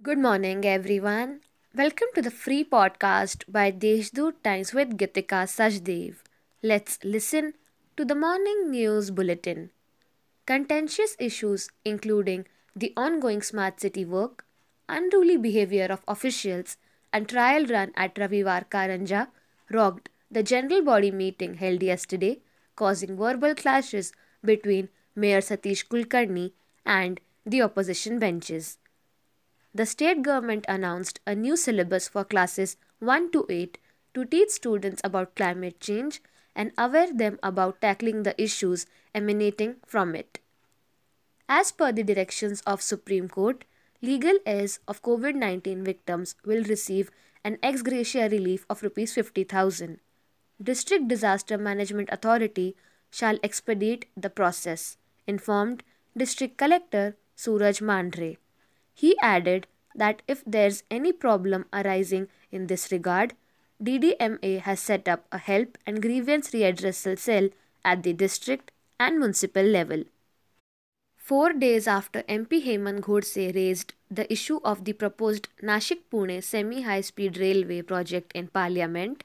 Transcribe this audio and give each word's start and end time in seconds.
Good 0.00 0.18
morning, 0.20 0.64
everyone. 0.64 1.40
Welcome 1.74 2.06
to 2.14 2.22
the 2.22 2.30
free 2.30 2.62
podcast 2.62 3.42
by 3.48 3.72
Deshdoot 3.72 4.44
Times 4.44 4.72
with 4.72 4.96
Gitika 4.96 5.40
Sajdev. 5.52 6.18
Let's 6.62 7.00
listen 7.02 7.54
to 7.96 8.04
the 8.04 8.14
morning 8.14 8.70
news 8.70 9.10
bulletin. 9.10 9.70
Contentious 10.46 11.16
issues, 11.18 11.68
including 11.84 12.46
the 12.76 12.92
ongoing 12.96 13.42
smart 13.42 13.80
city 13.80 14.04
work, 14.04 14.44
unruly 14.88 15.36
behavior 15.36 15.88
of 15.90 16.04
officials, 16.06 16.76
and 17.12 17.28
trial 17.28 17.66
run 17.66 17.90
at 17.96 18.14
Ravivar 18.14 18.70
Karanja, 18.70 19.26
rocked 19.68 20.10
the 20.30 20.44
general 20.44 20.80
body 20.80 21.10
meeting 21.10 21.54
held 21.54 21.82
yesterday, 21.82 22.38
causing 22.76 23.16
verbal 23.16 23.56
clashes 23.56 24.12
between 24.44 24.90
Mayor 25.16 25.40
Satish 25.40 25.88
Kulkarni 25.88 26.52
and 26.86 27.18
the 27.44 27.62
opposition 27.62 28.20
benches. 28.20 28.78
The 29.74 29.86
state 29.86 30.22
government 30.22 30.64
announced 30.68 31.20
a 31.26 31.34
new 31.34 31.56
syllabus 31.56 32.08
for 32.08 32.24
classes 32.24 32.76
1 33.00 33.30
to 33.32 33.46
8 33.48 33.78
to 34.14 34.24
teach 34.24 34.50
students 34.50 35.00
about 35.04 35.36
climate 35.36 35.78
change 35.80 36.20
and 36.56 36.72
aware 36.78 37.12
them 37.12 37.38
about 37.42 37.80
tackling 37.80 38.22
the 38.22 38.40
issues 38.42 38.86
emanating 39.14 39.76
from 39.86 40.14
it. 40.14 40.40
As 41.48 41.70
per 41.70 41.92
the 41.92 42.02
directions 42.02 42.60
of 42.62 42.82
Supreme 42.82 43.28
Court, 43.28 43.64
legal 44.02 44.38
heirs 44.44 44.80
of 44.88 45.02
COVID-19 45.02 45.84
victims 45.84 46.34
will 46.44 46.64
receive 46.64 47.10
an 47.44 47.58
ex 47.62 47.82
gratia 47.82 48.28
relief 48.28 48.66
of 48.68 48.82
rupees 48.82 49.14
50,000. 49.14 50.00
District 50.60 51.06
Disaster 51.06 51.56
Management 51.56 52.08
Authority 52.10 52.74
shall 53.10 53.38
expedite 53.42 54.06
the 54.16 54.30
process, 54.30 54.96
informed 55.26 55.84
District 56.16 56.56
Collector 56.56 57.16
Suraj 57.36 57.80
Mandhare. 57.80 58.38
He 58.98 59.16
added 59.22 59.68
that 59.94 60.22
if 60.26 60.42
there's 60.44 60.82
any 60.90 61.12
problem 61.12 61.66
arising 61.72 62.26
in 62.50 62.66
this 62.66 62.90
regard, 62.90 63.34
DDMA 63.80 64.60
has 64.62 64.80
set 64.80 65.06
up 65.06 65.26
a 65.30 65.38
help 65.38 65.78
and 65.86 66.02
grievance 66.02 66.50
redressal 66.50 67.16
cell 67.16 67.48
at 67.84 68.02
the 68.02 68.12
district 68.12 68.72
and 68.98 69.20
municipal 69.20 69.62
level. 69.62 70.02
Four 71.16 71.52
days 71.52 71.86
after 71.86 72.22
MP 72.22 72.60
Hemant 72.64 73.02
Godse 73.02 73.54
raised 73.54 73.94
the 74.10 74.26
issue 74.32 74.58
of 74.64 74.84
the 74.84 74.94
proposed 74.94 75.46
Nashik 75.62 76.02
Pune 76.10 76.42
semi 76.42 76.80
high 76.80 77.02
speed 77.02 77.38
railway 77.38 77.82
project 77.82 78.32
in 78.34 78.48
Parliament, 78.48 79.22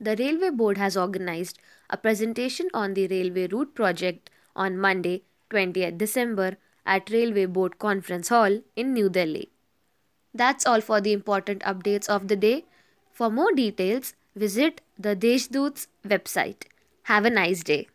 the 0.00 0.16
Railway 0.16 0.48
Board 0.48 0.78
has 0.78 0.96
organized 0.96 1.58
a 1.90 1.98
presentation 1.98 2.68
on 2.72 2.94
the 2.94 3.06
railway 3.08 3.48
route 3.48 3.74
project 3.74 4.30
on 4.56 4.78
Monday, 4.78 5.24
20th 5.50 5.98
December, 5.98 6.56
at 6.86 7.10
Railway 7.10 7.46
Board 7.46 7.78
Conference 7.78 8.28
Hall 8.28 8.60
in 8.76 8.92
New 8.92 9.08
Delhi. 9.08 9.50
That's 10.34 10.66
all 10.66 10.80
for 10.80 11.00
the 11.00 11.12
important 11.12 11.62
updates 11.62 12.08
of 12.08 12.28
the 12.28 12.36
day. 12.36 12.64
For 13.12 13.30
more 13.30 13.52
details, 13.52 14.14
visit 14.34 14.80
the 14.98 15.16
Deshdoot's 15.16 15.88
website. 16.06 16.64
Have 17.04 17.24
a 17.24 17.30
nice 17.30 17.62
day. 17.62 17.88